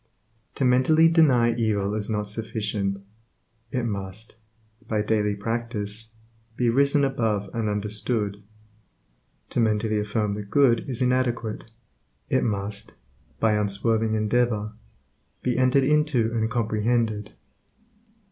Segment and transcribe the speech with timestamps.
[0.55, 3.03] To mentally deny evil is not sufficient;
[3.69, 4.37] it must,
[4.87, 6.09] by daily practice,
[6.55, 8.41] be risen above and understood.
[9.51, 11.69] To mentally affirm the good is inadequate;
[12.31, 12.95] it must,
[13.39, 14.71] by unswerving endeavor,
[15.43, 17.33] be entered into and comprehended.